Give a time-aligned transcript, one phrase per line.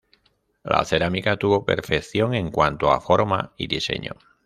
[0.63, 4.13] La cerámica tuvo perfección en cuanto a forma y diseño.